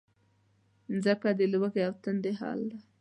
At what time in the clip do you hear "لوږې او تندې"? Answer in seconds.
1.53-2.31